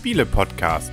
[0.00, 0.92] Spiele-Podcast.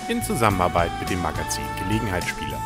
[0.09, 2.61] In Zusammenarbeit mit dem Magazin Gelegenheitsspieler.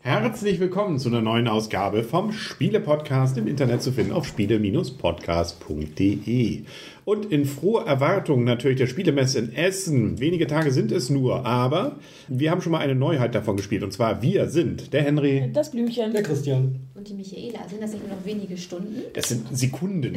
[0.00, 6.64] Herzlich willkommen zu einer neuen Ausgabe vom Spiele-Podcast im Internet zu finden auf spiele-podcast.de.
[7.06, 10.18] Und in froher Erwartung natürlich der Spielemesse in Essen.
[10.18, 13.84] Wenige Tage sind es nur, aber wir haben schon mal eine Neuheit davon gespielt.
[13.84, 16.12] Und zwar wir sind der Henry, Das Blümchen.
[16.12, 16.80] Der Christian.
[16.96, 19.02] Und die Michaela, sind das nicht nur noch wenige Stunden?
[19.14, 20.16] Es sind Sekunden.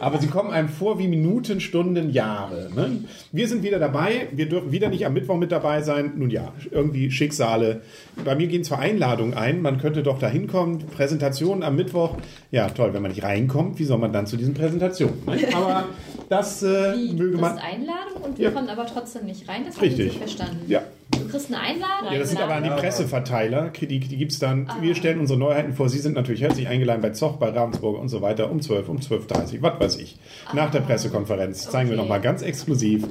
[0.00, 2.68] Aber sie kommen einem vor wie Minuten, Stunden, Jahre.
[2.76, 3.04] Ne?
[3.32, 4.28] Wir sind wieder dabei.
[4.32, 6.12] Wir dürfen wieder nicht am Mittwoch mit dabei sein.
[6.16, 7.80] Nun ja, irgendwie Schicksale.
[8.22, 9.62] Bei mir gehen zwar Einladungen ein.
[9.62, 10.80] Man könnte doch da hinkommen.
[10.94, 12.18] Präsentation am Mittwoch.
[12.50, 12.92] Ja, toll.
[12.92, 15.24] Wenn man nicht reinkommt, wie soll man dann zu diesen Präsentationen?
[15.24, 15.38] Ne?
[15.54, 15.85] Aber
[16.28, 17.52] das äh, Wie, möge du man.
[17.56, 18.50] kriegst Einladung und wir Ja.
[18.50, 19.62] kommen aber trotzdem nicht rein.
[19.66, 20.06] Das habe ich Richtig.
[20.08, 20.64] nicht verstanden.
[20.68, 20.82] Ja.
[21.12, 22.12] Du kriegst eine Einladung.
[22.12, 22.70] Ja, das sind aber an die.
[22.70, 23.70] Presseverteiler.
[23.80, 24.68] Die, die gibt es dann.
[24.80, 25.88] Wir stellen unsere Neuheiten vor.
[25.88, 28.98] Sie sind natürlich herzlich eingeladen bei Zoch, bei Ravensburg und so weiter um 12, um
[28.98, 30.16] 12.30 was weiß ich.
[30.52, 32.02] Nach der Pressekonferenz zeigen wir Okay.
[32.02, 33.04] nochmal ganz exklusiv,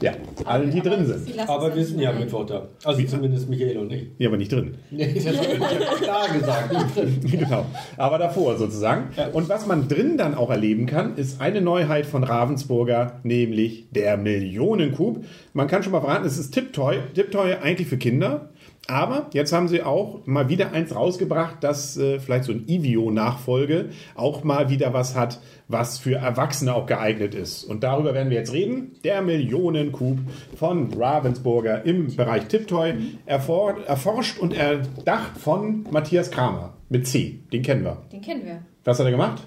[0.00, 0.12] ja,
[0.44, 1.48] allen, die Aber drin sind.
[1.48, 2.20] Aber wir sind ja rein.
[2.20, 2.68] Mittwoch da.
[2.84, 4.06] Also zumindest Michael und ich.
[4.18, 4.76] Ja, aber nicht drin.
[4.90, 7.20] Nee, das habe ich klar gesagt, nicht drin.
[7.40, 7.66] genau.
[7.96, 9.08] Aber davor sozusagen.
[9.32, 14.16] Und was man drin dann auch erleben kann, ist eine Neuheit von Ravensburger, nämlich der
[14.16, 15.24] Millionenkub.
[15.52, 16.98] Man kann schon mal verraten, es ist Tiptoy.
[17.14, 18.50] Tiptoy eigentlich für Kinder.
[18.90, 23.90] Aber jetzt haben sie auch mal wieder eins rausgebracht, das äh, vielleicht so ein Ivio-Nachfolge
[24.14, 27.64] auch mal wieder was hat, was für Erwachsene auch geeignet ist.
[27.64, 28.92] Und darüber werden wir jetzt reden.
[29.04, 30.18] Der Millionenkub
[30.56, 32.94] von Ravensburger im Bereich Tiptoy,
[33.26, 37.40] erfor erforscht und erdacht von Matthias Kramer mit C.
[37.52, 37.98] Den kennen wir.
[38.10, 38.62] Den kennen wir.
[38.84, 39.42] Was hat er gemacht?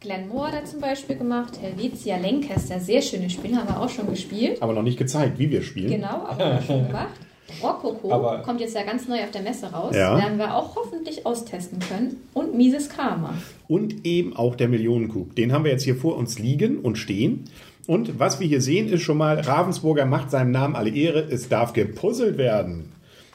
[0.00, 1.52] Glenn Moore hat er zum Beispiel gemacht.
[1.62, 4.60] Helvetia Lancaster, sehr schönes Spiel, haben wir auch schon gespielt.
[4.60, 5.92] Aber noch nicht gezeigt, wie wir spielen.
[5.92, 7.14] Genau, aber wir schon gemacht.
[7.62, 9.94] Rococo Aber- kommt jetzt ja ganz neu auf der Messe raus.
[9.94, 10.16] Ja.
[10.18, 12.16] Werden wir auch hoffentlich austesten können.
[12.34, 13.34] Und Mises Karma.
[13.68, 15.34] Und eben auch der Millionenkub.
[15.34, 17.44] Den haben wir jetzt hier vor uns liegen und stehen.
[17.86, 21.20] Und was wir hier sehen, ist schon mal, Ravensburger macht seinem Namen alle Ehre.
[21.30, 22.92] Es darf gepuzzelt werden.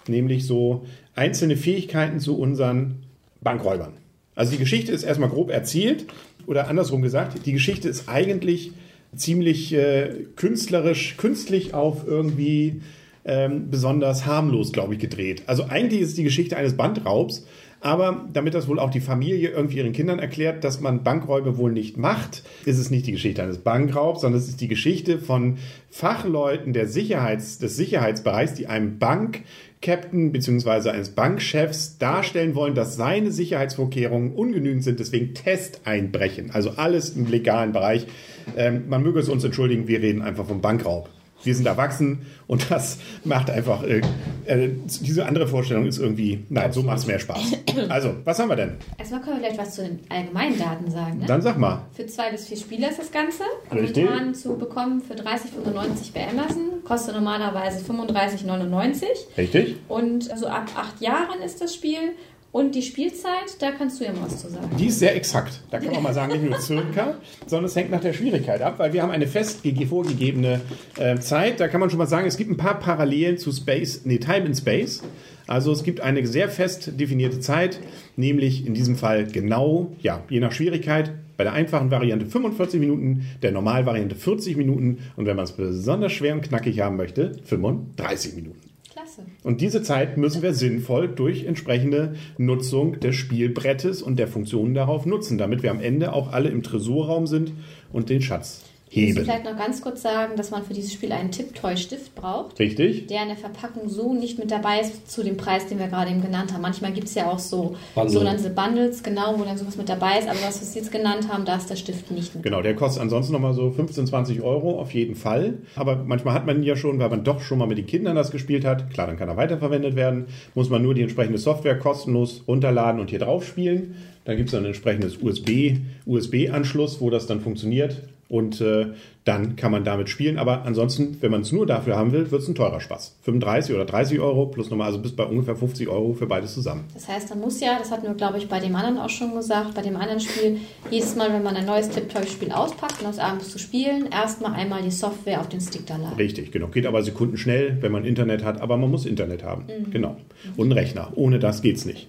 [0.07, 0.85] Nämlich so
[1.15, 3.03] einzelne Fähigkeiten zu unseren
[3.41, 3.93] Bankräubern.
[4.35, 6.05] Also die Geschichte ist erstmal grob erzählt.
[6.45, 8.71] Oder andersrum gesagt, die Geschichte ist eigentlich
[9.15, 12.81] ziemlich äh, künstlerisch, künstlich auf irgendwie
[13.27, 15.43] ähm, besonders harmlos, glaube ich, gedreht.
[15.47, 17.45] Also eigentlich ist es die Geschichte eines Bandraubs,
[17.79, 21.71] aber damit das wohl auch die Familie irgendwie ihren Kindern erklärt, dass man Bankräube wohl
[21.71, 25.57] nicht macht, ist es nicht die Geschichte eines Bankraubs, sondern es ist die Geschichte von
[25.91, 30.89] Fachleuten der Sicherheits, des Sicherheitsbereichs, die einem Bankkapitän bzw.
[30.89, 36.49] eines Bankchefs darstellen wollen, dass seine Sicherheitsvorkehrungen ungenügend sind, deswegen Test einbrechen.
[36.51, 38.07] Also alles im legalen Bereich.
[38.55, 41.09] Ähm, man möge es uns entschuldigen, wir reden einfach vom Bankraub.
[41.43, 44.01] Wir sind erwachsen und das macht einfach, äh,
[44.45, 44.69] äh,
[45.01, 47.53] diese andere Vorstellung ist irgendwie, nein, so macht es mehr Spaß.
[47.89, 48.77] Also, was haben wir denn?
[48.97, 51.19] Erstmal können wir vielleicht was zu den allgemeinen Daten sagen.
[51.19, 51.25] Ne?
[51.27, 51.85] Dann sag mal.
[51.93, 53.43] Für zwei bis vier Spieler ist das Ganze.
[53.71, 54.03] Richtig.
[54.05, 56.83] Momentan zu bekommen für 30,95 bei Amazon.
[56.83, 59.05] Kostet normalerweise 35,99.
[59.37, 59.77] Richtig?
[59.87, 62.13] Und so ab acht Jahren ist das Spiel.
[62.51, 64.69] Und die Spielzeit, da kannst du ja mal was zu sagen.
[64.79, 65.61] Die ist sehr exakt.
[65.69, 67.15] Da kann man mal sagen, nicht nur circa,
[67.45, 70.61] sondern es hängt nach der Schwierigkeit ab, weil wir haben eine fest gege- vorgegebene
[70.97, 71.59] äh, Zeit.
[71.59, 74.45] Da kann man schon mal sagen, es gibt ein paar Parallelen zu Space, nee, Time
[74.45, 75.03] in Space.
[75.45, 77.79] Also es gibt eine sehr fest definierte Zeit,
[78.15, 83.27] nämlich in diesem Fall genau, ja, je nach Schwierigkeit, bei der einfachen Variante 45 Minuten,
[83.43, 88.35] der Normalvariante 40 Minuten und wenn man es besonders schwer und knackig haben möchte, 35
[88.35, 88.59] Minuten.
[89.07, 89.25] Klasse.
[89.43, 95.05] Und diese Zeit müssen wir sinnvoll durch entsprechende Nutzung des Spielbrettes und der Funktionen darauf
[95.05, 97.53] nutzen, damit wir am Ende auch alle im Tresorraum sind
[97.91, 99.23] und den Schatz Ich heben.
[99.23, 103.07] vielleicht noch ganz kurz sagen, dass man für dieses Spiel einen Tipptoy-Stift braucht, Richtig?
[103.07, 106.09] der in der Verpackung so nicht mit dabei ist zu dem Preis, den wir gerade
[106.11, 106.61] eben genannt haben.
[106.61, 108.11] Manchmal gibt es ja auch so Bundle.
[108.13, 110.27] sogenannte Bundles, genau, wo dann sowas mit dabei ist.
[110.29, 112.43] Aber was wir jetzt genannt haben, da ist der Stift nicht mit.
[112.43, 115.55] Genau, der kostet ansonsten nochmal so 15, 20 Euro auf jeden Fall.
[115.75, 118.15] Aber manchmal hat man ihn ja schon, weil man doch schon mal mit den Kindern
[118.15, 118.89] das gespielt hat.
[118.91, 120.27] Klar, dann kann er weiterverwendet werden.
[120.55, 123.95] Muss man nur die entsprechende Software kostenlos runterladen und hier drauf spielen.
[124.23, 128.03] Dann gibt es ein entsprechendes USB, USB-Anschluss, wo das dann funktioniert.
[128.29, 128.87] Und äh,
[129.23, 130.37] dann kann man damit spielen.
[130.37, 133.15] Aber ansonsten, wenn man es nur dafür haben will, wird es ein teurer Spaß.
[133.21, 136.85] 35 oder 30 Euro plus nochmal, also bis bei ungefähr 50 Euro für beides zusammen.
[136.93, 139.33] Das heißt, man muss ja, das hatten wir, glaube ich, bei dem anderen auch schon
[139.33, 140.59] gesagt, bei dem anderen Spiel,
[140.89, 144.81] jedes Mal, wenn man ein neues Tipptoy-Spiel auspackt und aus abends zu spielen, erstmal einmal
[144.81, 146.15] die Software auf den Stick da laden.
[146.17, 146.67] Richtig, genau.
[146.67, 149.65] Geht aber sekundenschnell, wenn man Internet hat, aber man muss Internet haben.
[149.91, 150.17] Genau.
[150.55, 151.11] Und einen Rechner.
[151.15, 152.07] Ohne das geht's nicht.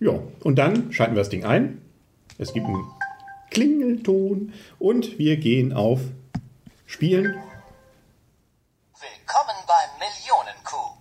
[0.00, 1.78] Ja, und dann schalten wir das Ding ein.
[2.38, 2.84] Es gibt einen
[3.52, 6.00] Klingelton und wir gehen auf
[6.86, 7.34] Spielen.
[8.94, 10.96] Willkommen beim Millionenkuh.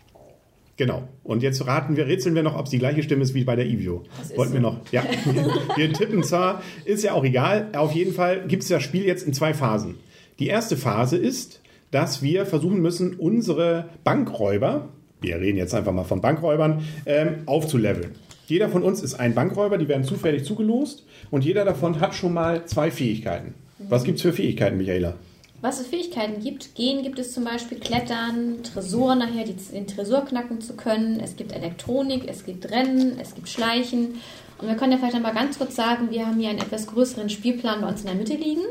[0.76, 1.08] Genau.
[1.24, 3.56] Und jetzt raten wir, rätseln wir noch, ob es die gleiche Stimme ist wie bei
[3.56, 4.04] der Ivio.
[4.36, 4.70] Wollten wir so.
[4.70, 4.92] noch.
[4.92, 5.06] Ja.
[5.78, 7.70] wir tippen zwar, ist ja auch egal.
[7.74, 9.98] Auf jeden Fall gibt es das Spiel jetzt in zwei Phasen.
[10.40, 11.62] Die erste Phase ist,
[11.92, 14.90] dass wir versuchen müssen, unsere Bankräuber,
[15.22, 18.14] wir reden jetzt einfach mal von Bankräubern, ähm, aufzuleveln.
[18.48, 22.34] Jeder von uns ist ein Bankräuber, die werden zufällig zugelost und jeder davon hat schon
[22.34, 23.54] mal zwei Fähigkeiten.
[23.90, 25.16] Was gibt es für Fähigkeiten, Michaela?
[25.62, 30.26] Was es Fähigkeiten gibt, gehen gibt es zum Beispiel Klettern, Tresor nachher, die, den Tresor
[30.26, 31.20] knacken zu können.
[31.20, 34.16] Es gibt Elektronik, es gibt Rennen, es gibt Schleichen.
[34.58, 37.30] Und wir können ja vielleicht einmal ganz kurz sagen, wir haben hier einen etwas größeren
[37.30, 38.64] Spielplan bei uns in der Mitte liegen.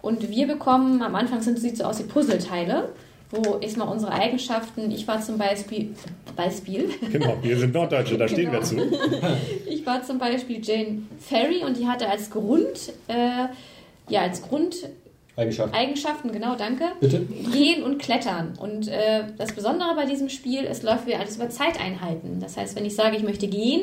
[0.00, 2.88] Und wir bekommen, am Anfang sind, sieht so aus wie Puzzleteile,
[3.32, 5.94] wo ich mal unsere Eigenschaften, ich war zum Beispiel,
[6.36, 8.84] Beispiel, Genau, wir sind Norddeutsche, da stehen wir Genau.
[8.84, 8.98] zu.
[9.66, 13.46] ich war zum Beispiel Jane Ferry und die hatte als Grund, äh,
[14.08, 14.76] ja, als Grund
[15.34, 15.74] Eigenschaft.
[15.74, 16.84] Eigenschaften, genau, danke.
[17.00, 17.20] Bitte?
[17.20, 18.52] Gehen und klettern.
[18.60, 22.38] Und äh, das Besondere bei diesem Spiel, es läuft wieder alles über Zeiteinheiten.
[22.38, 23.82] Das heißt, wenn ich sage, ich möchte gehen,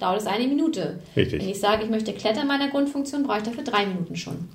[0.00, 0.98] dauert es eine Minute.
[1.16, 1.40] Richtig.
[1.40, 4.48] Wenn ich sage, ich möchte klettern meiner Grundfunktion, brauche ich dafür drei Minuten schon.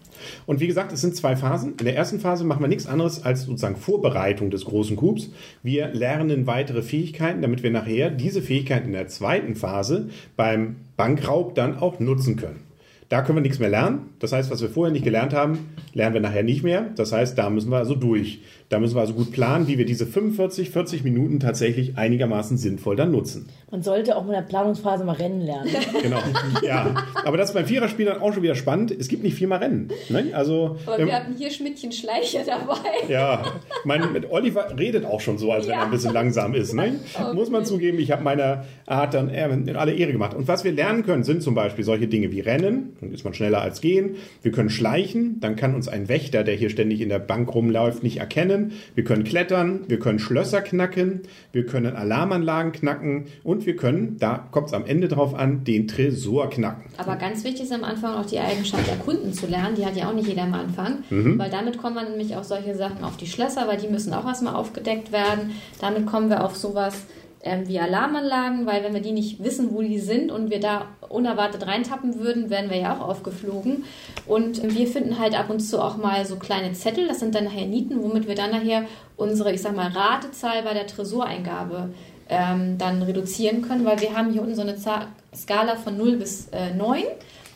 [0.45, 1.75] Und wie gesagt, es sind zwei Phasen.
[1.80, 5.30] In der ersten Phase machen wir nichts anderes als sozusagen Vorbereitung des großen Kubs.
[5.63, 11.56] Wir lernen weitere Fähigkeiten, damit wir nachher diese Fähigkeiten in der zweiten Phase beim Bankraub
[11.56, 12.69] dann auch nutzen können.
[13.09, 14.11] Da können wir nichts mehr lernen.
[14.19, 16.85] Das heißt, was wir vorher nicht gelernt haben, lernen wir nachher nicht mehr.
[16.95, 18.41] Das heißt, da müssen wir also durch.
[18.69, 22.95] Da müssen wir also gut planen, wie wir diese 45, 40 Minuten tatsächlich einigermaßen sinnvoll
[22.95, 23.50] dann nutzen.
[23.71, 25.69] Man sollte auch in der Planungsphase mal Rennen lernen.
[26.03, 26.19] Genau.
[26.61, 26.94] Ja.
[27.25, 28.91] Aber das ist beim Viererspiel dann auch schon wieder spannend.
[28.91, 29.89] Es gibt nicht viermal Rennen.
[30.09, 30.25] Ne?
[30.33, 32.77] Also, Aber ähm, wir hatten hier Schmidtchen Schleicher dabei.
[33.11, 33.41] Ja,
[33.85, 35.85] mein, mit Oliver redet auch schon so, als wenn er Ja.
[35.85, 36.73] ein bisschen langsam ist.
[36.73, 37.00] Ne?
[37.19, 37.33] Okay.
[37.33, 40.35] Muss man zugeben, ich habe meiner Art dann äh, in alle Ehre gemacht.
[40.35, 43.33] Und was wir lernen können, sind zum Beispiel solche Dinge wie Rennen, dann ist man
[43.33, 44.15] schneller als Gehen.
[44.41, 48.03] Wir können schleichen, dann kann uns ein Wächter, der hier ständig in der Bank rumläuft,
[48.03, 48.73] nicht erkennen.
[48.95, 54.47] Wir können klettern, wir können Schlösser knacken, wir können Alarmanlagen knacken und wir können, da
[54.51, 56.91] kommt es am Ende drauf an, den Tresor knacken.
[56.97, 59.75] Aber ganz wichtig ist am Anfang auch die Eigenschaft Erkunden zu lernen.
[59.75, 61.03] Die hat ja auch nicht jeder am Anfang.
[61.09, 64.25] Weil damit kommen wir nämlich auf solche Sachen auf die Schlösser, weil die müssen auch
[64.25, 65.51] erstmal aufgedeckt werden.
[65.79, 67.05] Damit kommen wir auf sowas
[67.41, 70.88] ähm, wie Alarmanlagen, weil wenn wir die nicht wissen, wo die sind und wir da
[71.07, 73.86] unerwartet reintappen würden, wären wir ja auch aufgeflogen.
[74.27, 77.45] Und wir finden halt ab und zu auch mal so kleine Zettel, das sind dann
[77.45, 81.89] nachher Nieten, womit wir dann nachher unsere, ich sag mal, Ratezahl bei der Tresoreingabe
[82.30, 84.75] ähm, dann reduzieren können, weil wir haben hier unten so eine
[85.35, 87.03] Skala von 0 bis äh, 9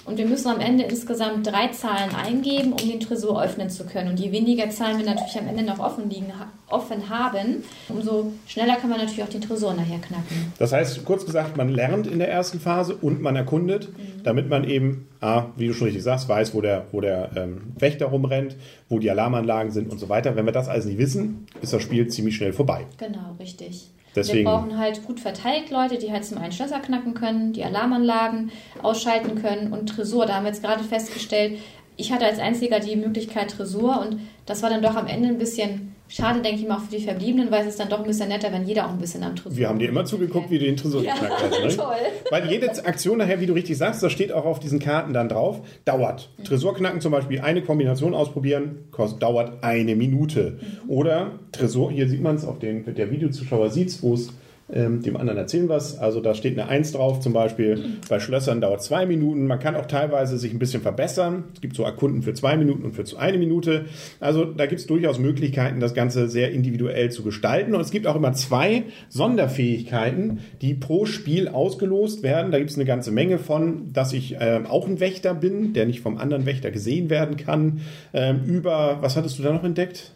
[0.05, 4.09] und wir müssen am Ende insgesamt drei Zahlen eingeben, um den Tresor öffnen zu können.
[4.09, 6.31] Und je weniger Zahlen wir natürlich am Ende noch offen, liegen,
[6.67, 10.53] offen haben, umso schneller kann man natürlich auch den Tresor nachher knacken.
[10.59, 13.89] Das heißt, kurz gesagt, man lernt in der ersten Phase und man erkundet,
[14.23, 17.61] damit man eben, ah, wie du schon richtig sagst, weiß, wo der, wo der ähm,
[17.77, 18.57] Wächter rumrennt,
[18.89, 20.35] wo die Alarmanlagen sind und so weiter.
[20.35, 22.85] Wenn wir das alles nicht wissen, ist das Spiel ziemlich schnell vorbei.
[22.97, 23.89] Genau, richtig.
[24.15, 27.63] Deswegen- Wir brauchen halt gut verteilt Leute, die halt zum einen Schlösser knacken können, die
[27.63, 28.51] Alarmanlagen
[28.81, 30.25] ausschalten können und Tresor.
[30.25, 31.59] Da haben wir jetzt gerade festgestellt,
[31.97, 35.37] ich hatte als einziger die Möglichkeit Tresor und das war dann doch am Ende ein
[35.37, 38.05] bisschen schade, denke ich mal, auch für die Verbliebenen, weil es ist dann doch ein
[38.05, 40.59] bisschen netter, wenn jeder auch ein bisschen am Tresor Wir haben dir immer zugeguckt, wie
[40.59, 41.63] du den Tresor Ja, geknackt hast.
[41.63, 41.67] Ne?
[41.75, 41.95] toll.
[42.29, 45.29] Weil jede Aktion nachher, wie du richtig sagst, das steht auch auf diesen Karten dann
[45.29, 46.29] drauf, dauert.
[46.43, 50.59] Tresor knacken zum Beispiel, eine Kombination ausprobieren, kostet, dauert eine Minute.
[50.87, 54.29] Oder Tresor, hier sieht man es, auf den, der Videozuschauer sieht es, wo es
[54.71, 55.97] ähm, dem anderen erzählen was.
[55.99, 57.97] Also da steht eine 1 drauf zum Beispiel.
[58.09, 59.45] Bei Schlössern dauert zwei Minuten.
[59.45, 61.45] Man kann auch teilweise sich ein bisschen verbessern.
[61.53, 63.85] Es gibt so Erkunden für zwei Minuten und für eine Minute.
[64.19, 67.75] Also da gibt es durchaus Möglichkeiten, das Ganze sehr individuell zu gestalten.
[67.75, 72.51] Und es gibt auch immer zwei Sonderfähigkeiten, die pro Spiel ausgelost werden.
[72.51, 75.85] Da gibt es eine ganze Menge von, dass ich ähm, auch ein Wächter bin, der
[75.85, 77.81] nicht vom anderen Wächter gesehen werden kann.
[78.13, 80.13] Ähm, über, was hattest du da noch entdeckt?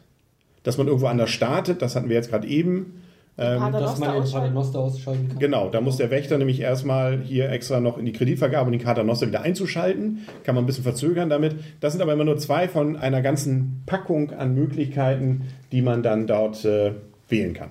[0.63, 3.01] Dass man irgendwo anders startet, das hatten wir jetzt gerade eben.
[3.37, 4.31] Paternoster Dass man den.
[4.31, 5.39] Paternoster ausschalten kann.
[5.39, 8.83] Genau, da muss der Wächter nämlich erstmal hier extra noch in die Kreditvergabe und den
[8.83, 10.25] Paternoster wieder einzuschalten.
[10.43, 11.55] Kann man ein bisschen verzögern damit.
[11.79, 16.25] Das sind aber immer nur zwei von einer ganzen Packung an Möglichkeiten, die man dann
[16.25, 16.93] dort äh,
[17.29, 17.69] wählen kann.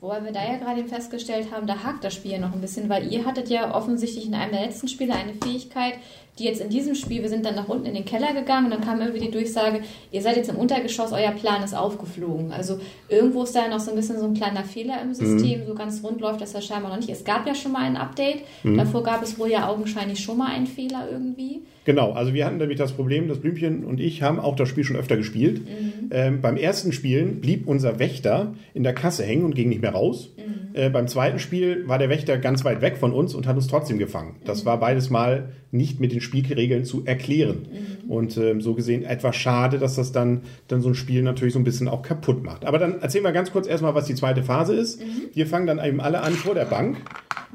[0.00, 2.60] Wobei wir da ja gerade eben festgestellt haben, da hakt das Spiel ja noch ein
[2.60, 5.94] bisschen, weil ihr hattet ja offensichtlich in einem der letzten Spiele eine Fähigkeit,
[6.38, 8.72] die jetzt in diesem Spiel, wir sind dann nach unten in den Keller gegangen und
[8.72, 9.80] dann kam irgendwie die Durchsage,
[10.10, 12.52] ihr seid jetzt im Untergeschoss, euer Plan ist aufgeflogen.
[12.52, 12.78] Also
[13.08, 16.02] irgendwo ist da noch so ein bisschen so ein kleiner Fehler im System, so ganz
[16.02, 17.10] rund läuft das ja scheinbar noch nicht.
[17.10, 20.48] Es gab ja schon mal ein Update, davor gab es wohl ja augenscheinlich schon mal
[20.48, 21.62] einen Fehler irgendwie.
[21.84, 24.84] Genau, also wir hatten nämlich das Problem, das Blümchen und ich haben auch das Spiel
[24.84, 25.62] schon öfter gespielt.
[26.10, 29.92] Ähm, beim ersten Spielen blieb unser Wächter in der Kasse hängen und ging nicht mehr
[29.92, 30.30] raus.
[30.74, 33.66] Äh, beim zweiten Spiel war der Wächter ganz weit weg von uns und hat uns
[33.66, 34.36] trotzdem gefangen.
[34.44, 37.68] Das war beides Mal nicht mit den Spielregeln zu erklären.
[38.08, 41.60] Und ähm, so gesehen etwas schade, dass das dann, dann so ein Spiel natürlich so
[41.60, 42.64] ein bisschen auch kaputt macht.
[42.64, 45.00] Aber dann erzählen wir ganz kurz erstmal, was die zweite Phase ist.
[45.34, 46.98] Wir fangen dann eben alle an vor der Bank.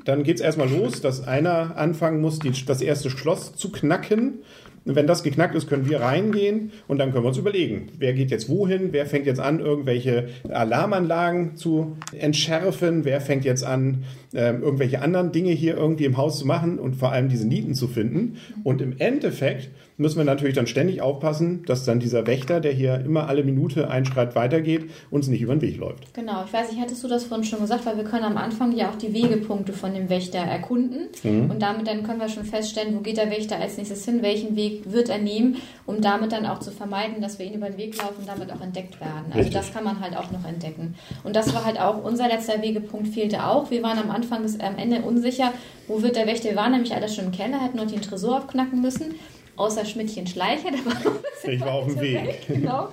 [0.05, 4.39] Dann geht es erstmal los, dass einer anfangen muss, die, das erste Schloss zu knacken.
[4.86, 8.13] Und wenn das geknackt ist, können wir reingehen und dann können wir uns überlegen, wer
[8.13, 14.04] geht jetzt wohin, wer fängt jetzt an, irgendwelche Alarmanlagen zu entschärfen, wer fängt jetzt an,
[14.34, 17.75] ähm, irgendwelche anderen Dinge hier irgendwie im Haus zu machen und vor allem diese Nieten
[17.75, 18.38] zu finden.
[18.63, 23.00] Und im Endeffekt müssen wir natürlich dann ständig aufpassen, dass dann dieser Wächter, der hier
[23.00, 26.13] immer alle Minute einen Schritt weitergeht, uns nicht über den Weg läuft.
[26.13, 28.75] Genau, ich weiß nicht, hattest du das vorhin schon gesagt, weil wir können am Anfang
[28.75, 32.95] ja auch die Wegepunkte von dem Wächter erkunden und damit dann können wir schon feststellen,
[32.95, 36.45] wo geht der Wächter als nächstes hin, welchen Weg wird er nehmen, um damit dann
[36.45, 39.25] auch zu vermeiden, dass wir ihn über den Weg laufen und damit auch entdeckt werden.
[39.27, 39.55] Also Richtig.
[39.55, 40.95] das kann man halt auch noch entdecken.
[41.23, 43.71] Und das war halt auch, unser letzter Wegepunkt fehlte auch.
[43.71, 45.53] Wir waren am Anfang bis am Ende unsicher,
[45.88, 48.38] wo wird der Wächter, wir waren nämlich alle schon im Keller, hätten noch den Tresor
[48.38, 49.15] aufknacken müssen.
[49.55, 52.48] Außer Schmidtchen Schleicher, der war Ich war auf dem Weg.
[52.48, 52.88] Genau.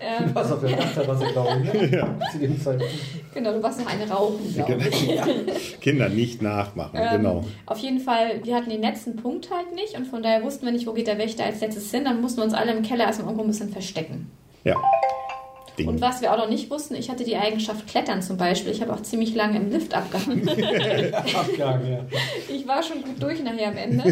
[0.00, 1.90] Ähm, Was auf der Dachterrasse, glaube ich.
[1.90, 2.16] Ne?
[2.32, 2.92] Zu dem Zeitpunkt.
[3.34, 5.80] genau, du warst noch eine rauchen, glaube ich.
[5.80, 7.44] Kinder nicht nachmachen, Ähm, genau.
[7.66, 10.72] Auf jeden Fall, wir hatten den letzten Punkt halt nicht und von daher wussten wir
[10.72, 12.04] nicht, wo geht der Wächter als letztes hin.
[12.04, 14.30] Dann mussten wir uns alle im Keller erstmal irgendwo ein bisschen verstecken.
[14.64, 14.76] Ja.
[15.78, 15.88] Ding.
[15.88, 18.72] Und was wir auch noch nicht wussten, ich hatte die Eigenschaft Klettern zum Beispiel.
[18.72, 20.48] Ich habe auch ziemlich lange im Lift abgehangen.
[21.34, 22.00] Abgang, ja.
[22.54, 24.04] Ich war schon gut durch nachher am Ende,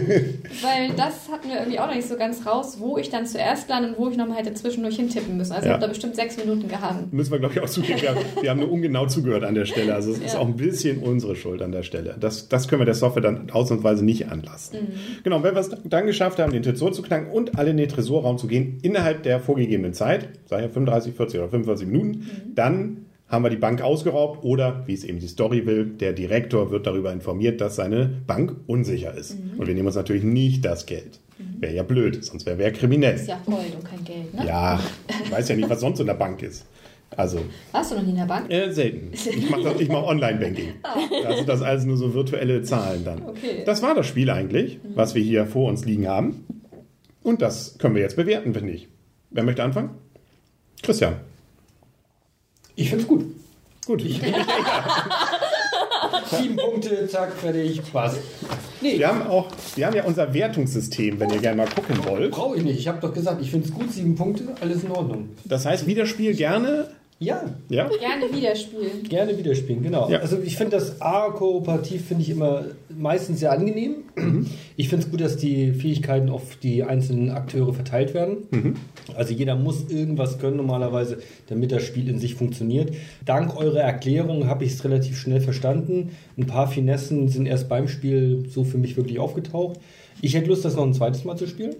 [0.62, 3.68] weil das hatten wir irgendwie auch noch nicht so ganz raus, wo ich dann zuerst
[3.68, 5.52] lande und wo ich nochmal hätte zwischendurch hintippen müssen.
[5.52, 5.71] Also Ja.
[5.71, 7.09] ich habe da bestimmt sechs Minuten gehangen.
[7.11, 8.00] Müssen wir, glaube ich, auch zugeben.
[8.00, 9.94] Wir, wir haben nur ungenau zugehört an der Stelle.
[9.94, 10.40] Also es ist Ja.
[10.40, 12.16] auch ein bisschen unsere Schuld an der Stelle.
[12.18, 14.78] Das, das können wir der Software dann ausnahmsweise nicht anlassen.
[14.80, 15.23] Mhm.
[15.25, 17.88] Genau, wenn wir es dann geschafft haben, den Tresor zu knacken und alle in den
[17.88, 22.54] Tresorraum zu gehen, innerhalb der vorgegebenen Zeit, sei ja 35, 40 oder 45 Minuten, Mhm.
[22.54, 22.96] dann
[23.28, 26.87] haben wir die Bank ausgeraubt oder, wie es eben die Story will, der Direktor wird
[26.87, 29.34] darüber informiert, dass seine Bank unsicher ist.
[29.38, 29.58] Mhm.
[29.58, 31.20] Und wir nehmen uns natürlich nicht das Geld.
[31.58, 33.14] Wäre ja blöd, sonst wäre wer kriminell.
[33.16, 34.46] Ist ja Gold und kein Geld, ne?
[34.46, 34.78] Ja,
[35.25, 36.64] ich weiß ja nicht, was sonst in der Bank ist.
[37.16, 37.38] Also,
[37.73, 38.50] Warst du noch nie in der Bank?
[38.52, 39.11] äh, selten.
[39.12, 40.68] Ich mache ich mach Online-Banking.
[41.23, 43.23] Da sind das alles nur so virtuelle Zahlen dann.
[43.23, 43.62] Okay.
[43.64, 46.44] Das war das Spiel eigentlich, was wir hier vor uns liegen haben.
[47.23, 48.88] Und das können wir jetzt bewerten, finde ich.
[49.30, 49.90] Wer möchte anfangen?
[50.82, 51.14] Christian.
[52.76, 53.25] Ich finde es gut.
[53.87, 54.02] Gut.
[56.31, 58.19] Sieben Punkte, zack, fertig, passt.
[58.81, 62.31] Wir haben auch, wir haben ja unser Wertungssystem, wenn ihr gerne mal gucken wollt.
[62.33, 62.78] Brauche ich nicht.
[62.78, 65.28] Ich habe doch gesagt, ich finde es gut, sieben Punkte, alles in Ordnung.
[65.45, 66.88] Das heißt, wie das Spiel gerne,
[67.21, 69.02] Ja, ja, Gerne wieder spielen.
[69.09, 70.11] gerne wieder spielen, genau.
[70.11, 70.18] Ja.
[70.18, 73.97] Also ich finde das A-Kooperativ finde ich immer meistens sehr angenehm.
[74.76, 78.76] Ich finde es gut, dass die Fähigkeiten auf die einzelnen Akteure verteilt werden.
[79.16, 82.92] Also jeder muss irgendwas können normalerweise, damit das Spiel in sich funktioniert.
[83.25, 86.11] Dank eurer Erklärung habe ich es relativ schnell verstanden.
[86.37, 89.78] Ein paar Finessen sind erst beim Spiel so für mich wirklich aufgetaucht.
[90.21, 91.76] Ich hätte Lust, das noch ein zweites Mal zu spielen.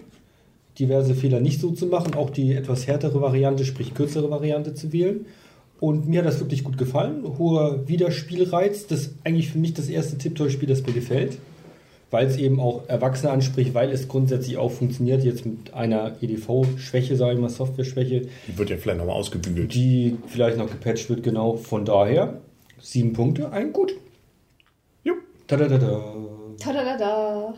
[0.79, 4.93] Diverse Fehler nicht so zu machen, auch die etwas härtere Variante, sprich kürzere Variante zu
[4.93, 5.27] wählen.
[5.81, 7.25] Und mir hat das wirklich gut gefallen.
[7.39, 8.87] Hoher Wiederspielreiz.
[8.87, 11.39] Das ist eigentlich für mich das erste Tiptoy-Spiel, das mir gefällt.
[12.11, 17.17] Weil es eben auch Erwachsene anspricht, weil es grundsätzlich auch funktioniert, jetzt mit einer EDV-Schwäche,
[17.17, 19.75] sage ich mal, Software-Schwäche, Die wird ja vielleicht nochmal ausgebügelt.
[19.75, 21.57] die vielleicht noch gepatcht wird, genau.
[21.57, 22.41] Von daher,
[22.81, 23.95] sieben Punkte, ein gut.
[25.03, 25.19] Jupp.
[25.49, 26.15] Tadadada.
[26.61, 27.55] Tadadada.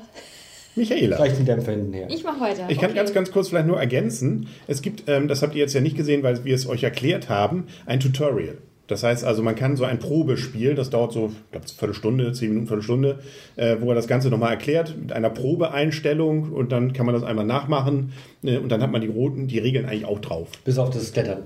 [0.76, 1.16] Michaela.
[1.16, 2.06] Reicht den Dämpfer hinten her.
[2.10, 2.66] Ich mach weiter.
[2.68, 2.96] Ich kann Okay.
[2.98, 4.46] ganz, ganz kurz vielleicht nur ergänzen.
[4.68, 7.28] Es gibt, ähm, das habt ihr jetzt ja nicht gesehen, weil wir es euch erklärt
[7.28, 8.58] haben, ein Tutorial.
[8.88, 12.32] Das heißt also, man kann so ein Probespiel, das dauert so, ich glaube, eine Viertelstunde,
[12.32, 13.18] zehn Minuten, Viertelstunde,
[13.56, 17.24] äh, wo er das Ganze nochmal erklärt mit einer Probeeinstellung und dann kann man das
[17.24, 18.12] einmal nachmachen
[18.44, 20.50] äh, und dann hat man die roten, die Regeln eigentlich auch drauf.
[20.64, 21.42] Bis auf das Klettern.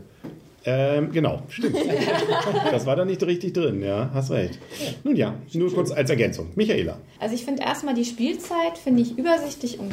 [0.64, 1.76] Ähm, genau, stimmt.
[2.70, 4.58] das war da nicht richtig drin, ja, hast recht.
[5.04, 6.48] Nun ja, nur kurz als Ergänzung.
[6.54, 6.98] Michaela.
[7.18, 9.90] Also ich finde erstmal die Spielzeit, finde ich übersichtlich und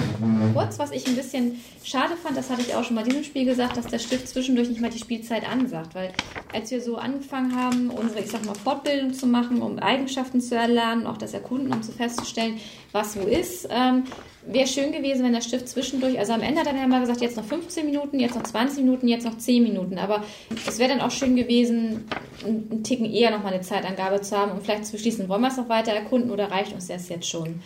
[0.53, 0.77] kurz.
[0.79, 3.45] Was ich ein bisschen schade fand, das hatte ich auch schon mal in diesem Spiel
[3.45, 5.95] gesagt, dass der Stift zwischendurch nicht mal die Spielzeit ansagt.
[5.95, 6.11] Weil
[6.53, 10.55] als wir so angefangen haben, unsere, ich sag mal, Fortbildung zu machen, um Eigenschaften zu
[10.55, 12.59] erlernen, auch das Erkunden, um zu festzustellen,
[12.97, 14.03] was wo ist, ähm,
[14.45, 17.43] wäre schön gewesen, wenn der Stift zwischendurch, also am Ende dann mal gesagt, jetzt noch
[17.43, 19.97] 15 Minuten, jetzt noch 20 Minuten, jetzt noch 10 Minuten.
[19.97, 20.23] Aber
[20.67, 22.05] es wäre dann auch schön gewesen,
[22.45, 25.49] einen Ticken eher noch mal eine Zeitangabe zu haben, um vielleicht zu beschließen, wollen wir
[25.49, 27.61] es noch weiter erkunden oder reicht uns das jetzt schon?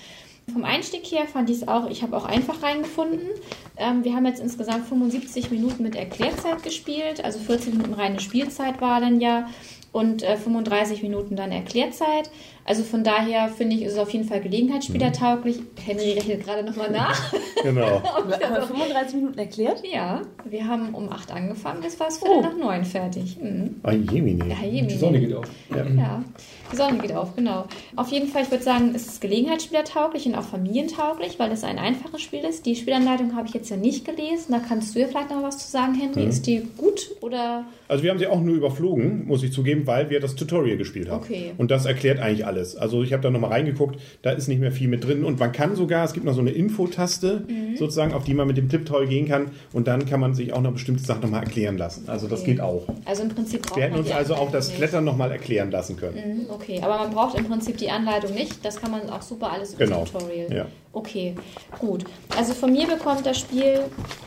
[0.52, 3.30] Vom Einstieg her fand ich es auch, ich habe auch einfach reingefunden.
[3.78, 8.82] Ähm, wir haben jetzt insgesamt 75 Minuten mit Erklärzeit gespielt, also 14 Minuten reine Spielzeit
[8.82, 9.48] war dann ja
[9.92, 12.30] und äh, 35 Minuten dann Erklärzeit.
[12.64, 15.60] Also von daher finde ich, ist es auf jeden Fall gelegenheitsspielertauglich.
[15.84, 17.34] Henry rechnet gerade nochmal nach.
[17.64, 18.02] Genau.
[18.02, 19.84] Haben wir 35 Minuten erklärt?
[19.86, 22.42] Ja, wir haben um 8 angefangen, das war es Oh.
[22.42, 23.38] nach 9 fertig.
[23.40, 23.76] Mhm.
[23.84, 24.48] Ah, Jemine.
[24.50, 25.46] Ja, je Die Sonne geht auf.
[25.70, 26.24] Ja,
[26.72, 27.66] die Sonne geht auf, genau.
[27.96, 31.78] Auf jeden Fall, ich würde sagen, es ist gelegenheitsspielertauglich und auch familientauglich, weil es ein
[31.78, 32.66] einfaches Spiel ist.
[32.66, 34.52] Die Spielanleitung habe ich jetzt ja nicht gelesen.
[34.52, 36.26] Da kannst du ja vielleicht noch was zu sagen, Henry.
[36.26, 40.10] Ist die gut oder Also wir haben sie auch nur überflogen, muss ich zugeben, weil
[40.10, 41.24] wir das Tutorial gespielt haben.
[41.24, 41.52] Okay.
[41.58, 42.76] Und das erklärt eigentlich alles.
[42.76, 45.24] Also ich habe da nochmal reingeguckt, da ist nicht mehr viel mit drin.
[45.26, 47.78] Und man kann sogar, es gibt noch so eine Infotaste, Mhm.
[47.78, 49.52] sozusagen, auf die man mit dem Tipptoy gehen kann.
[49.74, 52.04] Und dann kann man sich auch noch bestimmte Sachen nochmal erklären lassen.
[52.08, 52.52] Also das Okay.
[52.52, 52.84] geht auch.
[53.06, 54.78] also im Prinzip braucht Wir hätten uns also auch das nicht.
[54.78, 56.16] Klettern nochmal erklären lassen können.
[56.16, 58.64] Mhm, Okay, aber man braucht im Prinzip die Anleitung nicht.
[58.66, 60.04] Das kann man auch super alles im Genau.
[60.06, 60.54] Tutorial.
[60.54, 60.66] Ja.
[60.94, 61.36] Okay,
[61.80, 62.04] gut.
[62.38, 63.84] Also von mir bekommt das Spiel,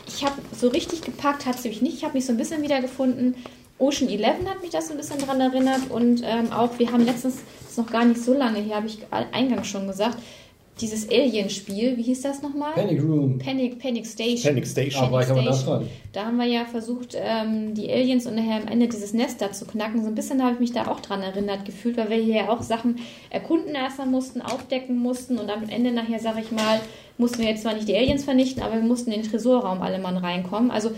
[0.07, 1.97] ich habe so richtig gepackt, hat es mich nicht.
[1.97, 3.35] Ich habe mich so ein bisschen wiedergefunden.
[3.77, 7.05] Ocean 11 hat mich das so ein bisschen dran erinnert und ähm, auch, wir haben
[7.05, 10.17] letztens, das ist noch gar nicht so lange her, habe ich eingangs schon gesagt,
[10.81, 12.73] dieses Alien-Spiel, wie hieß das nochmal?
[12.73, 13.37] Panic Room.
[13.37, 14.53] Panic, Panic Station.
[14.53, 15.03] Panic Station.
[15.03, 15.87] Ah, aber nah dran.
[16.11, 19.53] Da haben wir ja versucht, ähm, die Aliens und nachher am Ende dieses Nest da
[19.53, 20.01] zu knacken.
[20.01, 22.49] So ein bisschen habe ich mich da auch dran erinnert gefühlt, weil wir hier ja
[22.49, 26.81] auch Sachen erkunden erstmal mussten, aufdecken mussten und am Ende nachher, sage ich mal,
[27.17, 29.99] mussten wir jetzt zwar nicht die Aliens vernichten, aber wir mussten in den Tresorraum alle
[29.99, 30.71] Mann reinkommen.
[30.71, 30.91] Also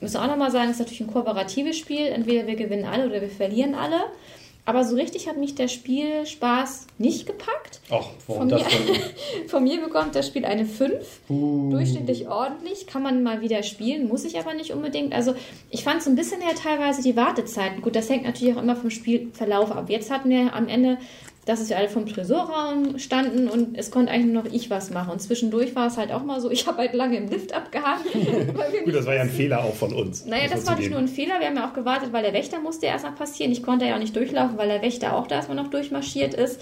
[0.00, 2.06] müssen wir auch nochmal sagen, es ist natürlich ein kooperatives Spiel.
[2.06, 4.00] Entweder wir gewinnen alle oder wir verlieren alle.
[4.68, 7.80] Aber so richtig hat mich der Spielspaß nicht gepackt.
[7.88, 9.00] Ach, Von warum das mir-?
[9.48, 11.70] Von mir bekommt das Spiel eine 5 Uh.
[11.70, 15.14] durchschnittlich ordentlich, kann man mal wieder spielen, muss ich aber nicht unbedingt.
[15.14, 15.34] Also
[15.70, 17.80] ich fand so ein bisschen ja teilweise die Wartezeiten.
[17.80, 19.88] Gut, das hängt natürlich auch immer vom Spielverlauf ab.
[19.88, 20.98] Jetzt hatten wir am Ende,
[21.48, 25.12] dass wir alle vom Tresorraum standen und es konnte eigentlich nur noch ich was machen.
[25.12, 28.04] Und zwischendurch war es halt auch mal so, ich habe halt lange im Lift abgehangen.
[28.12, 30.26] wir Gut, das war ja ein Fehler auch von uns.
[30.26, 31.40] naja, das man war nicht nur ein Fehler.
[31.40, 33.50] Wir haben ja auch gewartet, weil der Wächter musste erst mal passieren.
[33.50, 36.60] Ich konnte ja auch nicht durchlaufen, weil der Wächter auch da erstmal noch durchmarschiert ist.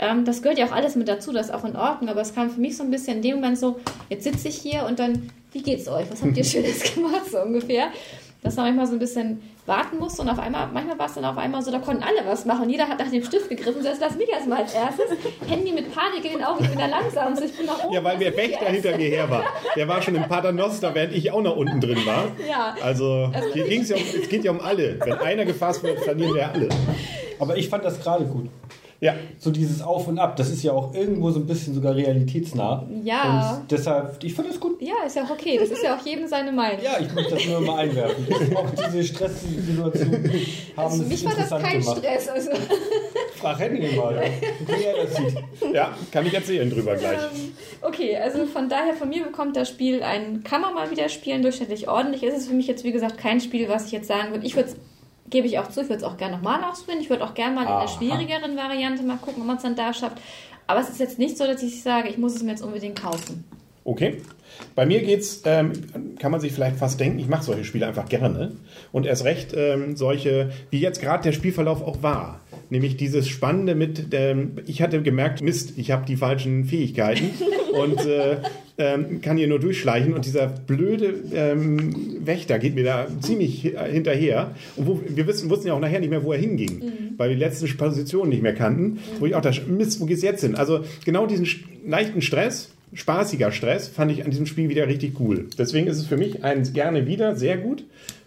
[0.00, 2.08] Ähm, das gehört ja auch alles mit dazu, das ist auch in Ordnung.
[2.08, 3.78] Aber es kam für mich so ein bisschen in dem Moment so,
[4.08, 6.10] jetzt sitze ich hier und dann, wie geht's euch?
[6.10, 7.90] Was habt ihr Schönes gemacht, so ungefähr?
[8.42, 11.24] Dass man manchmal so ein bisschen warten musste und auf einmal, manchmal war es dann
[11.24, 12.70] auf einmal so, da konnten alle was machen.
[12.70, 13.82] Jeder hat nach dem Stift gegriffen.
[13.82, 15.06] So, jetzt lass mich erstmal als erstes.
[15.48, 17.92] Handy mit Panik in den Augen, ich bin der Langsamste, ich bin nach oben.
[17.92, 19.44] Ja, weil der Wächter hinter mir her war.
[19.74, 22.28] Der war schon im Paternoster, während ich auch noch unten drin war.
[22.48, 22.76] Ja.
[22.82, 24.98] Also, hier ging's ja um, es geht ja um alle.
[25.00, 26.68] Wenn einer gefasst wird, verlieren wir alle.
[27.38, 28.48] Aber ich fand das gerade gut.
[29.00, 31.94] Ja, So dieses Auf und Ab, das ist ja auch irgendwo so ein bisschen sogar
[31.94, 32.86] realitätsnah.
[33.04, 33.58] Ja.
[33.60, 34.80] Und deshalb, ich fand das gut.
[34.80, 35.58] Ja, ist ja auch okay.
[35.60, 36.82] Das ist ja auch jedem seine Meinung.
[36.82, 38.26] Ja, ich möchte das nur mal einwerfen.
[38.56, 40.12] Auch diese Stresssituation
[40.76, 41.98] haben Also, es mich war das kein gemacht.
[41.98, 42.28] Stress.
[42.28, 42.50] Also,
[43.36, 44.22] Frag Henry mal,
[44.66, 45.74] wie er das sieht.
[45.74, 47.18] ja, kann ich erzählen drüber gleich.
[47.18, 51.10] ähm, okay, also von daher, von mir bekommt das Spiel ein, kann man mal wieder
[51.10, 52.22] spielen, durchschnittlich ordentlich.
[52.22, 54.46] Es ist für mich jetzt, wie gesagt, kein Spiel, was ich jetzt sagen würde.
[54.46, 54.76] Ich würde es,
[55.30, 57.02] gebe ich auch zu, ich würde es auch gerne nochmal ausprobieren.
[57.02, 57.80] Ich würde auch gerne mal in Aha.
[57.82, 60.18] der schwierigeren Variante mal gucken, ob man es dann da schafft.
[60.66, 63.00] Aber es ist jetzt nicht so, dass ich sage, ich muss es mir jetzt unbedingt
[63.00, 63.44] kaufen.
[63.84, 64.16] Okay.
[64.74, 65.72] Bei mir geht's, ähm,
[66.18, 68.56] kann man sich vielleicht fast denken, ich mache solche Spiele einfach gerne.
[68.90, 72.40] Und erst recht ähm, solche, wie jetzt gerade der Spielverlauf auch war.
[72.68, 77.30] Nämlich dieses Spannende mit, ähm, ich hatte gemerkt, Mist, ich habe die falschen Fähigkeiten
[77.82, 78.36] und äh,
[78.78, 80.12] ähm, kann hier nur durchschleichen.
[80.14, 81.94] Und dieser blöde ähm,
[82.26, 84.50] Wächter geht mir da ziemlich hi- hinterher.
[84.76, 86.82] Und wo, wir wissen, wussten ja auch nachher nicht mehr, wo er hinging,
[87.16, 88.98] weil wir die letzte Position nicht mehr kannten.
[89.18, 90.54] Wo ich auch dachte, Mist, wo geht's jetzt hin?
[90.54, 91.46] Also genau diesen
[91.86, 95.46] leichten Stress, spaßiger Stress fand ich an diesem Spiel wieder richtig cool.
[95.58, 97.84] Deswegen ist es für mich ein gerne wieder sehr gut.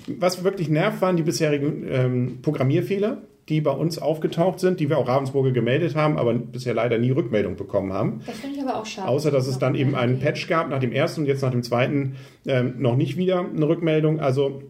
[0.07, 4.97] Was wirklich nervt, waren die bisherigen ähm, Programmierfehler, die bei uns aufgetaucht sind, die wir
[4.97, 8.21] auch Ravensburger gemeldet haben, aber bisher leider nie Rückmeldung bekommen haben.
[8.25, 9.07] Das finde ich aber auch schade.
[9.07, 11.63] Außer dass es dann eben einen Patch gab nach dem ersten und jetzt nach dem
[11.63, 14.19] zweiten ähm, noch nicht wieder eine Rückmeldung.
[14.19, 14.61] Also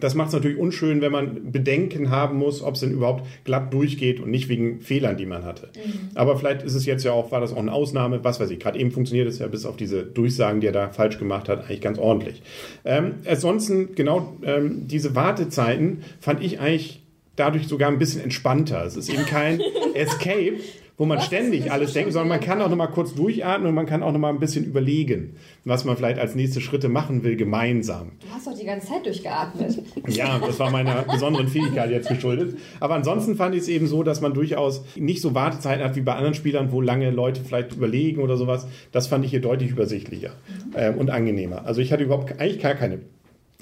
[0.00, 3.72] das macht es natürlich unschön, wenn man Bedenken haben muss, ob es denn überhaupt glatt
[3.72, 5.70] durchgeht und nicht wegen Fehlern, die man hatte.
[6.14, 8.58] Aber vielleicht ist es jetzt ja auch, war das auch eine Ausnahme, was weiß ich.
[8.58, 11.64] Gerade eben funktioniert es ja bis auf diese Durchsagen, die er da falsch gemacht hat,
[11.64, 12.42] eigentlich ganz ordentlich.
[12.84, 17.05] Ähm, ansonsten, genau ähm, diese Wartezeiten fand ich eigentlich
[17.36, 18.84] dadurch sogar ein bisschen entspannter.
[18.84, 19.60] Es ist eben kein
[19.94, 20.54] Escape,
[20.98, 23.84] wo man ständig alles denkt, sondern man kann auch noch mal kurz durchatmen und man
[23.84, 27.36] kann auch noch mal ein bisschen überlegen, was man vielleicht als nächste Schritte machen will,
[27.36, 28.12] gemeinsam.
[28.20, 29.82] Du hast doch die ganze Zeit durchgeatmet.
[30.08, 32.56] Ja, das war meiner besonderen Fähigkeit jetzt geschuldet.
[32.80, 36.00] Aber ansonsten fand ich es eben so, dass man durchaus nicht so Wartezeiten hat wie
[36.00, 38.66] bei anderen Spielern, wo lange Leute vielleicht überlegen oder sowas.
[38.92, 40.30] Das fand ich hier deutlich übersichtlicher
[40.74, 41.66] ähm, und angenehmer.
[41.66, 43.00] Also ich hatte überhaupt eigentlich gar keine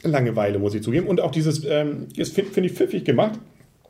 [0.03, 1.09] Langeweile, muss ich zugeben.
[1.09, 3.41] Und auch dieses, ähm, ist, finde find ich pfiffig gemacht.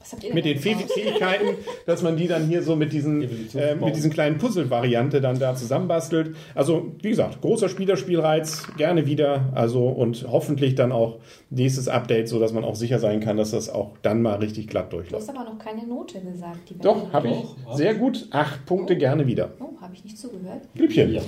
[0.05, 0.75] Was habt ihr denn mit den Fäh?
[0.75, 3.23] Fähigkeiten, dass man die dann hier so mit diesen,
[3.55, 6.37] äh, mit diesen kleinen Puzzle-Variante dann da zusammenbastelt.
[6.55, 9.47] Also, wie gesagt, großer Spielerspielreiz, gerne wieder.
[9.55, 13.53] Also, und hoffentlich dann auch nächstes Update, so dass man auch sicher sein kann, dass
[13.53, 15.27] das auch dann mal richtig glatt Du durchläuft.
[15.27, 16.69] hast aber noch keine Note gesagt.
[16.69, 17.35] Die Doch, habe ich.
[17.65, 18.29] Doch, Sehr gut.
[18.31, 19.53] Acht Punkte gerne wieder.
[19.59, 20.71] Oh, habe ich nicht zugehört?
[20.75, 21.15] Blübchen.
[21.15, 21.23] Ja.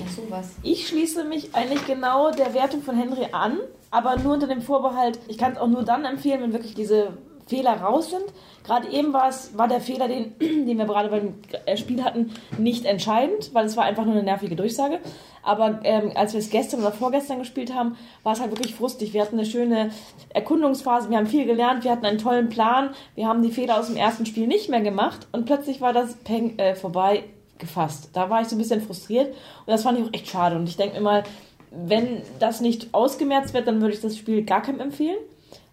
[0.62, 3.56] Ich schließe mich eigentlich genau der Wertung von Henry an,
[3.90, 7.08] aber nur unter dem Vorbehalt, ich kann es auch nur dann empfehlen, wenn wirklich diese
[7.46, 8.24] Fehler raus sind.
[8.64, 12.32] Gerade eben war es, war der Fehler, den, den wir gerade beim äh, Spiel hatten,
[12.58, 14.98] nicht entscheidend, weil es war einfach nur eine nervige Durchsage.
[15.42, 19.12] Aber ähm, als wir es gestern oder vorgestern gespielt haben, war es halt wirklich frustig.
[19.12, 19.90] Wir hatten eine schöne
[20.30, 23.86] Erkundungsphase, wir haben viel gelernt, wir hatten einen tollen Plan, wir haben die Fehler aus
[23.86, 27.22] dem ersten Spiel nicht mehr gemacht und plötzlich war das Peng äh, vorbei
[27.58, 28.10] gefasst.
[28.12, 30.56] Da war ich so ein bisschen frustriert und das fand ich auch echt schade.
[30.56, 31.22] Und ich denke mir mal,
[31.70, 35.18] wenn das nicht ausgemerzt wird, dann würde ich das Spiel gar keinem empfehlen.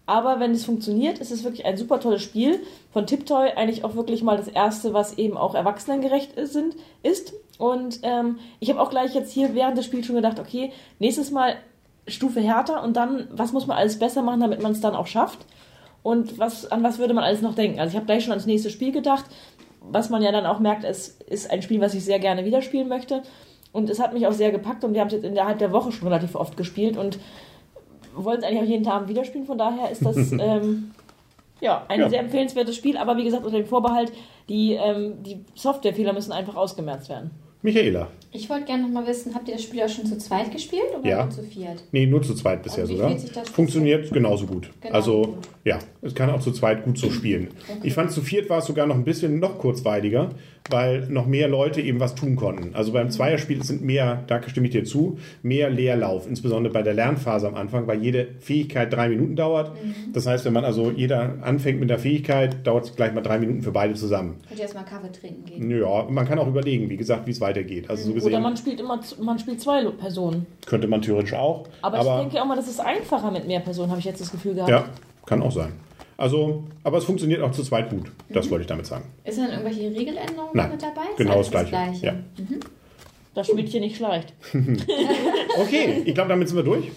[0.06, 2.60] Aber wenn es funktioniert, ist es wirklich ein super tolles Spiel.
[2.92, 6.52] Von Tiptoy eigentlich auch wirklich mal das erste, was eben auch erwachsenengerecht ist.
[6.52, 7.32] Sind, ist.
[7.58, 11.30] Und ähm, ich habe auch gleich jetzt hier während des Spiels schon gedacht, okay, nächstes
[11.30, 11.56] Mal
[12.06, 15.06] Stufe härter und dann, was muss man alles besser machen, damit man es dann auch
[15.06, 15.46] schafft?
[16.02, 17.80] Und was, an was würde man alles noch denken?
[17.80, 19.24] Also ich habe gleich schon ans nächste Spiel gedacht,
[19.80, 22.60] was man ja dann auch merkt, es ist ein Spiel, was ich sehr gerne wieder
[22.60, 23.22] spielen möchte.
[23.72, 25.92] Und es hat mich auch sehr gepackt und wir haben es jetzt innerhalb der Woche
[25.92, 27.18] schon relativ oft gespielt und
[28.14, 29.46] wollen es eigentlich auch jeden Abend wieder spielen.
[29.46, 30.90] Von daher ist das ähm,
[31.60, 32.08] ja, ein Ja.
[32.10, 34.12] sehr empfehlenswertes Spiel, aber wie gesagt, unter dem Vorbehalt,
[34.48, 37.30] die, ähm, die Softwarefehler müssen einfach ausgemerzt werden.
[37.64, 38.08] Michaela.
[38.30, 40.82] Ich wollte gerne noch mal wissen, habt ihr das Spiel auch schon zu zweit gespielt
[40.98, 41.22] oder Ja.
[41.24, 41.82] nur zu viert?
[41.92, 43.16] Nee, nur zu zweit bisher sogar.
[43.52, 44.68] Funktioniert genauso gut.
[44.82, 47.48] Genauso also, ja, es kann auch zu zweit gut so spielen.
[47.82, 50.30] Ich fand, zu viert war es sogar noch ein bisschen noch kurzweiliger,
[50.68, 52.74] weil noch mehr Leute eben was tun konnten.
[52.74, 56.94] Also beim Zweierspiel sind mehr, da stimme ich dir zu, mehr Leerlauf, insbesondere bei der
[56.94, 59.72] Lernphase am Anfang, weil jede Fähigkeit drei Minuten dauert.
[59.74, 60.12] Mhm.
[60.12, 63.38] Das heißt, wenn man also jeder anfängt mit der Fähigkeit, dauert es gleich mal drei
[63.38, 64.36] Minuten für beide zusammen.
[64.48, 65.70] Könnt ihr erstmal Kaffee trinken gehen?
[65.70, 67.53] Ja, man kann auch überlegen, wie gesagt, wie es weitergeht.
[67.88, 70.46] Also so Oder gesehen man spielt immer, man spielt zwei Personen.
[70.66, 71.66] könnte man theoretisch auch.
[71.82, 74.30] Aber, ich denke auch mal, das ist einfacher mit mehr Personen, habe ich jetzt das
[74.30, 74.70] Gefühl gehabt.
[74.70, 74.84] Ja,
[75.26, 75.72] kann auch sein.
[76.16, 78.10] Also, aber es funktioniert auch zu zweit gut.
[78.28, 79.04] Das wollte ich damit sagen.
[79.24, 81.02] Ist dann irgendwelche Regeländerungen Nein, mit dabei?
[81.10, 82.06] Ist genau alles das Gleiche.
[82.06, 82.14] Ja.
[83.34, 84.32] Das Schmidtchen nicht schleicht.
[85.56, 86.90] Okay, ich glaube, damit sind wir durch.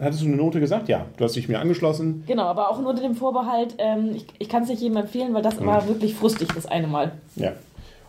[0.00, 0.88] Hattest du eine Note gesagt?
[0.88, 2.22] Ja, du hast dich mir angeschlossen.
[2.26, 5.34] Genau, aber auch nur unter dem Vorbehalt, ähm, ich, ich kann es nicht jedem empfehlen,
[5.34, 7.12] weil das war wirklich frustig das eine Mal.
[7.36, 7.52] Ja.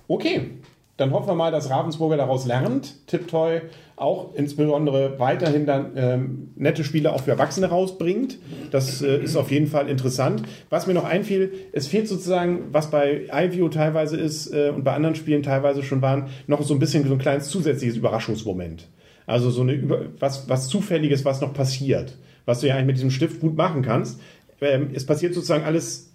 [0.08, 0.52] Okay,
[0.98, 3.06] dann hoffen wir mal, dass Ravensburger daraus lernt.
[3.08, 3.62] Tiptoy
[3.98, 8.38] auch insbesondere weiterhin dann ähm, nette Spiele auch für Erwachsene rausbringt.
[8.72, 10.44] Das äh, ist auf jeden Fall interessant.
[10.70, 14.94] Was mir noch einfiel, es fehlt sozusagen, was bei iView teilweise ist äh, und bei
[14.94, 18.88] anderen Spielen teilweise schon waren, noch so ein bisschen so ein kleines zusätzliches Überraschungsmoment.
[19.28, 22.98] Also so eine Über was, was Zufälliges, was noch passiert, was du ja eigentlich mit
[22.98, 24.20] diesem Stift gut machen kannst.
[24.62, 26.15] Ähm, es passiert sozusagen alles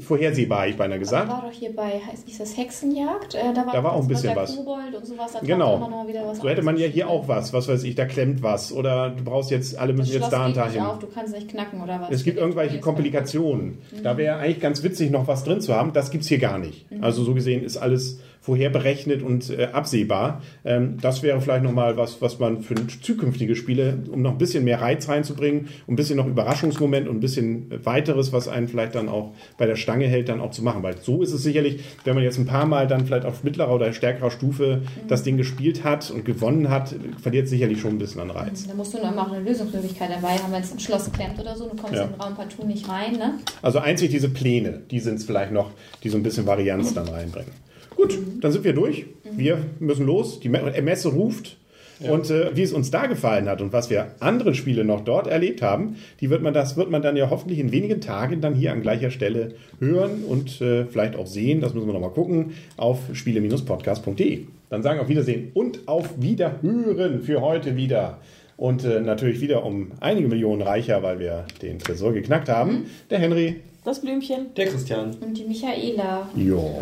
[0.00, 1.28] vorhersehbar, ich beinahe gesagt.
[1.28, 3.34] War doch hier bei, heißt ist das Hexenjagd?
[3.34, 4.56] Äh, da war, Da war auch ein das bisschen was.
[4.56, 5.32] Kobold und sowas.
[5.32, 5.76] Da Genau.
[5.76, 8.04] immer noch wieder was So hätte man ja hier auch was, was weiß ich, da
[8.04, 10.80] klemmt was oder du brauchst jetzt, alle Das müssen jetzt Schloss da und nicht dahin.
[10.82, 12.10] auf, du kannst nicht knacken oder was.
[12.10, 13.78] Es gibt irgendwelche Komplikationen.
[14.02, 15.92] Da wäre eigentlich ganz witzig, noch was drin zu haben.
[15.92, 16.86] Das gibt's hier gar nicht.
[17.00, 20.40] Also so gesehen ist alles vorher berechnet und äh, absehbar.
[20.64, 24.62] Ähm, das wäre vielleicht nochmal was, was man für zukünftige Spiele, um noch ein bisschen
[24.62, 28.94] mehr Reiz reinzubringen, um ein bisschen noch Überraschungsmoment und ein bisschen weiteres, was einen vielleicht
[28.94, 30.84] dann auch bei der Stange hält, dann auch zu machen.
[30.84, 33.74] Weil so ist es sicherlich, wenn man jetzt ein paar Mal dann vielleicht auf mittlerer
[33.74, 38.20] oder stärkerer Stufe das Ding gespielt hat und gewonnen hat, verliert sicherlich schon ein bisschen
[38.20, 38.64] an Reiz.
[38.68, 41.56] Da musst du immer auch eine Lösungsmöglichkeit dabei haben, wenn es ein Schloss klemmt oder
[41.56, 41.64] so.
[41.68, 42.04] Du kommst Ja.
[42.04, 43.34] in den Raum partout nicht rein, ne?
[43.60, 45.72] Also einzig diese Pläne, die sind es vielleicht noch,
[46.04, 47.50] die so ein bisschen Varianz dann reinbringen.
[47.96, 49.06] Gut, dann sind wir durch.
[49.36, 50.38] Wir müssen los.
[50.40, 51.56] Die Me- Messe ruft.
[51.98, 55.26] Und äh, wie es uns da gefallen hat und was wir andere Spiele noch dort
[55.28, 58.54] erlebt haben, die wird man, das wird man dann ja hoffentlich in wenigen Tagen dann
[58.54, 61.62] hier an gleicher Stelle hören und äh, vielleicht auch sehen.
[61.62, 64.40] Das müssen wir nochmal gucken auf spiele-podcast.de.
[64.68, 68.18] Dann sagen auf Wiedersehen und auf Wiederhören für heute wieder.
[68.58, 72.86] Und äh, natürlich wieder um einige Millionen reicher, weil wir den Tresor geknackt haben.
[73.10, 73.56] Der Henry.
[73.86, 74.52] Das Blümchen.
[74.56, 75.14] Der Christian.
[75.20, 76.28] Und die Michaela.
[76.34, 76.80] Jo.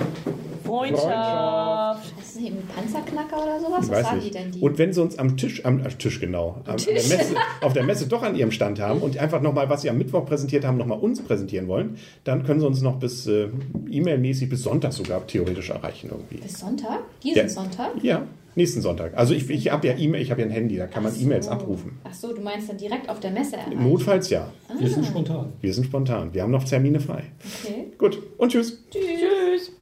[0.65, 2.15] Freundschaft.
[2.17, 3.85] Das ist eben ein Panzerknacker oder sowas?
[3.85, 4.61] Ich Was weiß sagen die denn die?
[4.61, 7.75] Und wenn sie uns am Tisch, am, am Tisch genau, am, An der Messe, auf
[7.75, 10.65] der Messe doch an ihrem Stand haben und einfach nochmal, was sie am Mittwoch präsentiert
[10.65, 13.49] haben, nochmal uns präsentieren wollen, dann können sie uns noch bis äh,
[13.91, 16.37] E-Mail-mäßig bis Sonntag sogar theoretisch erreichen irgendwie.
[16.39, 17.01] Bis Sonntag?
[17.23, 17.49] Diesen Ja.
[17.51, 17.91] Sonntag?
[18.03, 18.23] Ja,
[18.57, 19.17] nächsten Sonntag.
[19.17, 21.23] Also ich, ich habe ja E-Mail, ich habe ja ein Handy, da kann man so.
[21.23, 21.99] E-Mails abrufen.
[22.05, 23.83] Ach so, du meinst dann direkt auf der Messe erreichen?
[23.83, 24.53] Notfalls ja.
[24.79, 25.53] Wir sind spontan.
[25.61, 26.33] Wir sind spontan.
[26.33, 27.25] Wir haben noch Termine frei.
[27.63, 27.93] Okay.
[27.99, 28.85] Gut, und tschüss.
[28.91, 29.73] Tschüss.